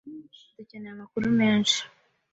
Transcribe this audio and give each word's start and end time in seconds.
Dukeneye 0.55 0.91
amakuru 0.95 1.25
menshi. 1.39 1.79